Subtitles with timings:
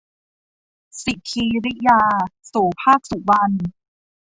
[1.03, 2.01] สิคีริยา-
[2.47, 3.55] โสภาค สุวรรณ